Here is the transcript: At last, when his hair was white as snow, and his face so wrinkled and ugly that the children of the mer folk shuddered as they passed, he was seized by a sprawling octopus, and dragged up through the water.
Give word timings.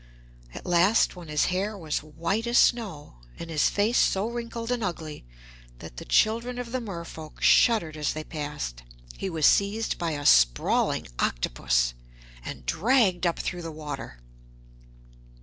At 0.55 0.65
last, 0.65 1.15
when 1.15 1.27
his 1.27 1.45
hair 1.53 1.77
was 1.77 2.01
white 2.01 2.47
as 2.47 2.57
snow, 2.57 3.17
and 3.37 3.51
his 3.51 3.69
face 3.69 3.99
so 3.99 4.27
wrinkled 4.27 4.71
and 4.71 4.83
ugly 4.83 5.25
that 5.77 5.97
the 5.97 6.05
children 6.05 6.57
of 6.57 6.71
the 6.71 6.81
mer 6.81 7.05
folk 7.05 7.39
shuddered 7.39 7.95
as 7.95 8.13
they 8.13 8.23
passed, 8.23 8.81
he 9.15 9.29
was 9.29 9.45
seized 9.45 9.99
by 9.99 10.13
a 10.13 10.25
sprawling 10.25 11.07
octopus, 11.19 11.93
and 12.43 12.65
dragged 12.65 13.27
up 13.27 13.37
through 13.37 13.61
the 13.61 13.71
water. 13.71 14.17